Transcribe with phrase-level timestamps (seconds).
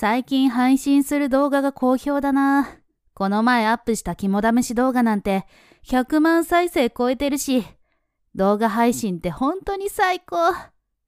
[0.00, 2.78] 最近配信する動画が好評だな。
[3.12, 5.44] この前アップした肝試し動画なんて
[5.84, 7.66] 100万再生超えてるし、
[8.34, 10.54] 動画配信って本当に最高。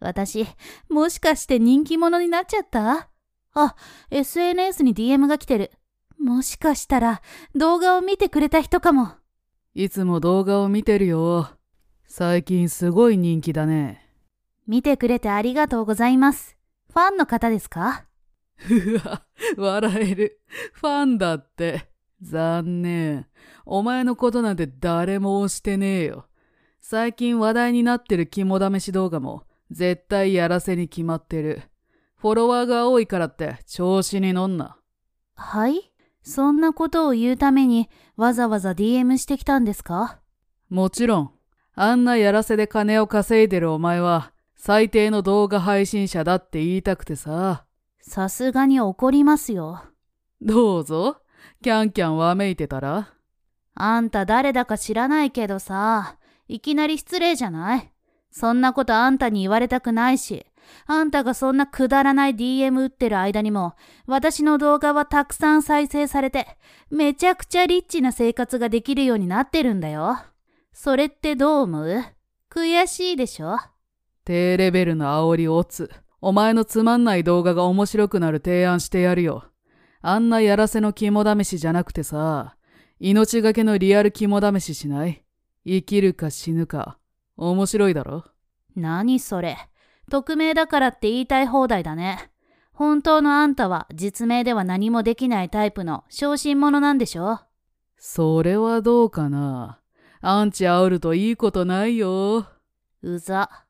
[0.00, 0.44] 私、
[0.88, 3.10] もしかして人気者になっちゃった？
[3.54, 3.76] あ、
[4.10, 5.70] SNS に DM が来てる。
[6.18, 7.22] もしかしたら
[7.54, 9.12] 動画を見てくれた人かも。
[9.72, 11.48] いつも動画を見てるよ。
[12.08, 14.04] 最近すごい人気だね。
[14.66, 16.56] 見てくれてありがとうございます。
[16.92, 18.04] ファンの方ですか？
[18.68, 19.22] うわ、
[19.56, 20.40] 笑える。
[20.72, 21.88] ファンだって。
[22.20, 23.26] 残念。
[23.64, 26.26] お前のことなんて誰も押してねえよ。
[26.80, 31.62] 最近話題になってる肝試し動画も絶対やらせに決まってる。
[32.16, 34.76] フォロワーが多いからって調子に乗んな。
[35.34, 35.92] はい？
[36.22, 40.20] そんなことを言うためにわざわざ DM してきたんですか？
[40.68, 41.30] もちろん。
[41.74, 47.64] あんなやらせで金を稼いでるお前は最低の動画配信者だって言いたくてさ。
[48.02, 49.82] さすがに怒りますよ。
[50.40, 51.18] どうぞ。
[51.62, 53.14] キャンキャンわめいてたら
[53.74, 56.16] あんた誰だか知らないけどさ、
[56.48, 57.92] いきなり失礼じゃない？
[58.30, 60.46] そんなことあんたに言われたくないし、
[60.86, 63.74] あんたがそんなくだらない DM 打ってる間にも、
[64.06, 66.46] 私の動画はたくさん再生されて、
[66.90, 70.18] めちゃくちゃリッチな生活ができるようになってるんだよ。
[70.72, 72.04] それってどう思う？
[72.50, 73.58] 悔しいでしょ？
[74.24, 75.90] 低レベルの煽りオツ。
[76.20, 79.44] お前のつまんない動画が面白くなる提案してやるよ。
[80.02, 82.56] あんなやらせの肝試しじゃなくてさ、
[82.98, 85.22] 命がけのリアル肝試ししない？
[85.64, 86.98] 生きるか死ぬか。
[87.36, 88.24] 面白いだろ？
[88.76, 89.56] 何それ。
[90.10, 92.30] 匿名だからって言いたい放題だね。
[92.72, 97.40] 本当のあんたは実名では何もできないタイプの小心者なんでしょ？
[97.96, 99.80] それはどうかな。
[100.22, 102.46] アンチ煽るといいことないよ。
[103.02, 103.64] うざ。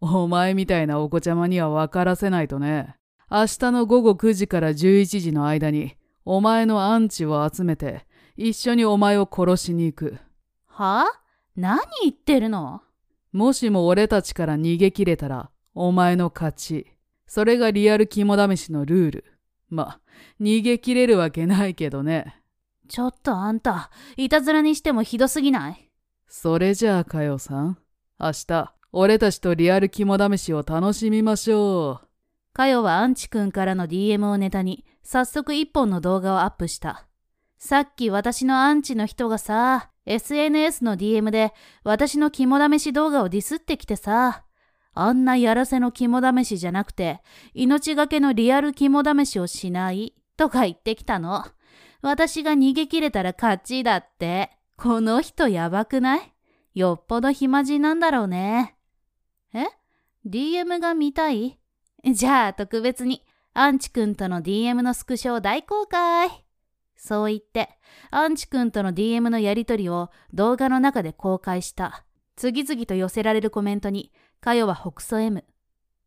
[0.00, 2.96] お前みたいなお子ちゃまには分からせないとね。
[3.30, 10.18] 明日の午後9時から11時の間に、お前のアンチを集めて、一緒にお前を殺しに行く。
[10.66, 11.04] は？
[11.54, 12.82] 何言ってるの？
[13.32, 16.86] もしも俺たちから逃げ切れたら、お前の勝ち。
[17.26, 19.24] それがリアル肝試しのルール。
[19.68, 20.00] ま、
[20.40, 22.42] 逃げ切れるわけないけどね。
[22.88, 25.90] ちょっとあんた、いたずらにしてもひどすぎない？
[26.26, 27.78] それじゃあ、かよさん。
[28.18, 32.06] 明日、俺たちとリアル肝試しを楽しみましょう。
[32.52, 37.06] かよはアンチ君からの DM をネタに、早速一本の動画をアップした。
[37.58, 41.52] さっき私のアンチの人がさ、SNS の DM で
[41.84, 44.44] 私の肝試し動画をディスってきてさ、
[44.92, 47.20] あんなやらせの肝試しじゃなくて、
[47.54, 51.44] 命がけのリアル肝試しをしないとか言ってきたの。
[52.02, 54.50] 私が逃げ切れたら勝ちだって。
[54.76, 56.32] この人やばくない？
[56.74, 58.74] よっぽど暇人なんだろうね。
[60.26, 61.58] ?DM が見たい？
[62.04, 66.30] じゃあ特別にアンチくんとの DM のスクショを大公開
[66.96, 67.70] そう言って、
[68.10, 72.04] アンチくんとの DM のやりとりを動画の中で公開した。
[72.36, 75.44] 次々と寄せられるコメントに、かよは北総 M。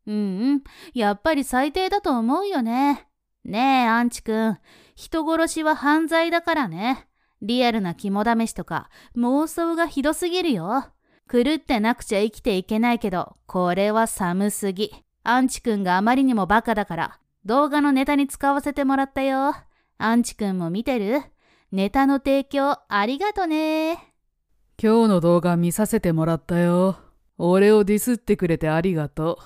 [0.06, 3.08] うんうん、やっぱり最低だと思うよね。
[3.44, 4.58] ねえ、アンチくん。
[4.94, 7.08] 人殺しは犯罪だからね。
[7.42, 10.86] リアルな肝試しとか妄想がひどすぎるよ。
[11.30, 14.92] 狂ってなくちゃ生きていけないけど、これは寒すぎ。
[15.22, 19.54] アンチくんがあまりにもバカだから、動画のネタに使わせてもらったよ。
[19.98, 21.22] アンチくんも見てる？
[21.72, 23.92] ネタの提供ありがとね。
[24.82, 26.96] 今日の動画見させてもらったよ。
[27.38, 29.44] 俺をディスってくれてありがとう。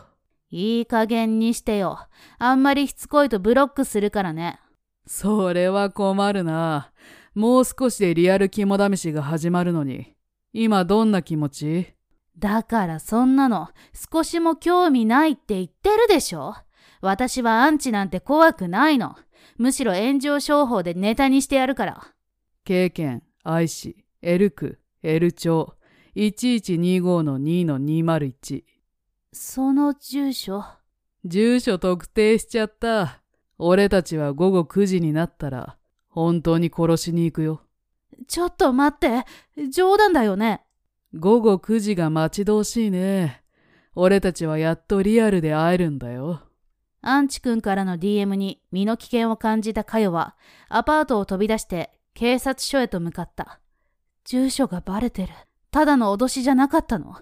[0.50, 1.98] いい加減にしてよ。
[2.38, 4.58] あんまりしつこいとブロックするからね。
[5.06, 6.92] それは困るな。
[7.34, 10.14] もう少しでリアル肝試しが始まるのに。
[10.52, 11.94] 今どんな気持ち？
[12.38, 13.70] だからそんなの
[14.12, 16.54] 少しも興味ないって言ってるでしょ？
[17.00, 19.16] 私はアンチなんて怖くないの。
[19.56, 22.14] むしろ炎上商法でネタにしてやるから。
[22.64, 25.74] 経験、愛し、L 区、L 町、
[26.16, 28.64] 1125-2-201。
[29.32, 30.64] その住所
[31.24, 33.22] 住所特定しちゃった。
[33.58, 35.76] 俺たちは午後9時になったら、
[36.08, 37.62] 本当に殺しに行くよ。
[38.26, 39.24] ちょっと待って。
[39.70, 40.62] 冗談だよね。
[41.14, 43.42] 午後9時が待ち遠しいね。
[43.94, 46.42] 俺たちはやっとリアルで会えるんだよ。
[47.00, 50.36] アンチ君からの DM に身の危険を感じたカヨは、
[50.68, 53.60] アパートを飛び出して警察署へと向かった。
[54.24, 55.32] 住所がバレてる。
[55.70, 57.16] ただの脅しじゃなかったの。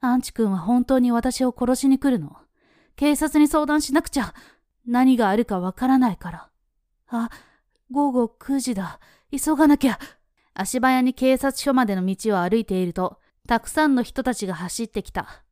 [0.00, 2.36] アンチ君は本当に私を殺しに来るの。
[2.94, 4.34] 警察に相談しなくちゃ。
[4.86, 6.50] 何があるかわからないから。
[7.08, 7.30] あ、
[7.90, 9.00] 午後9時だ。
[9.30, 9.98] 急がなきゃ。
[10.58, 15.44] 足早に警察署までの道を歩いていると、たくさんの人たちが走ってきた。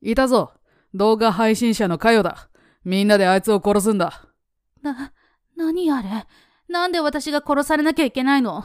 [0.00, 0.52] いたぞ
[0.94, 2.48] 動画配信者のカヨだ
[2.84, 4.28] みんなであいつを殺すんだ。
[4.82, 5.12] な、
[5.56, 6.26] 何あれ？
[6.68, 8.64] なんで私が殺されなきゃいけないの？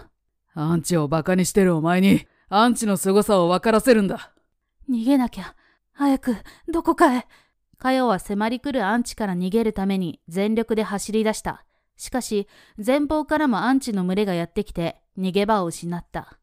[0.54, 4.34] アンチをバカにしてるお前に、アンチの凄さを分からせるんだ。
[4.90, 5.56] 逃げなきゃ。
[5.94, 6.36] 早く、
[6.72, 7.28] どこかへ。
[7.78, 11.66] カヨは迫り来るアンチから逃げるために全力で走り出した。
[11.96, 12.48] しかし、
[12.84, 16.38] 前方からもアンチの群れがやってきて、逃げ場を失った。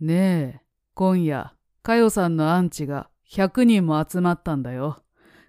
[0.00, 0.60] ねえ、
[0.94, 5.02] 今夜、カヨさんのアンチが100人も集まったんだよ。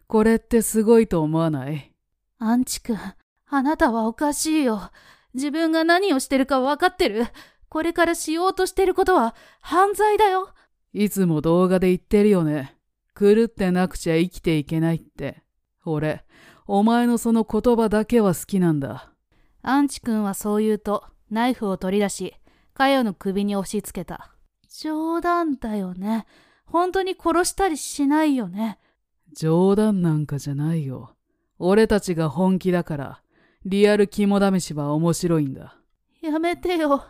[0.08, 1.94] これってすごいと思わない？
[2.40, 2.98] アンチ君、
[3.48, 4.92] あなたはおかしいよ。
[5.34, 7.28] 自分が何をしてるか分かってる？
[7.68, 10.50] これからしようとしてることは犯罪だよ。
[10.94, 12.76] いつも動画で言ってるよね。
[13.16, 15.44] 狂ってなくちゃ生きていけないって。
[15.86, 16.24] 俺、
[16.66, 19.12] お前のその言葉だけは好きなんだ。
[19.62, 22.34] アンチ君はそう言うと、ナイフを取り出し、
[22.80, 24.32] カヨの首に押し付けた。
[24.70, 26.26] 冗談だよね。
[26.66, 28.80] 本当に殺したりしないよね。
[29.34, 31.14] 冗談なんかじゃないよ。
[31.58, 33.22] 俺たちが本気だから、
[33.66, 35.76] リアル肝試しは面白いんだ。
[36.22, 37.04] やめてよ。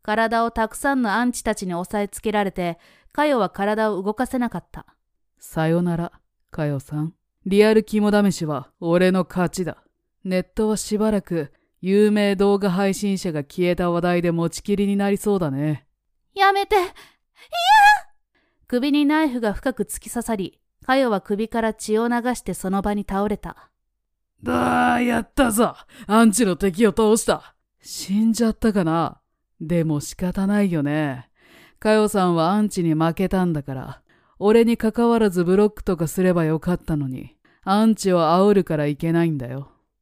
[0.00, 2.78] 体をたくさんのアンチたちに押さえつけられて、
[3.10, 4.86] カヨは体を動かせなかった。
[5.40, 6.12] さよなら、
[6.52, 7.14] カヨさん。
[7.46, 9.82] リアル肝試しは俺の勝ちだ。
[10.22, 11.52] ネットはしばらく
[11.88, 15.86] 有名動画配信者が消えた話題で持ちきりになりそうだね。
[16.34, 16.84] やめていや
[18.66, 23.70] 首にナイフが深く突き刺さり、カヨは首から血を流してその場に倒れた。
[24.42, 25.76] だー、やったぞ
[26.08, 29.20] アンチの敵を倒した死んじゃったかな
[29.60, 31.30] でも仕方ないよね。
[31.78, 34.02] カヨさんはアンチに負けたんだから、
[34.40, 39.70] 俺に関わらずブロックとかすればよかったのに、アンチを煽るからいけないんだよ。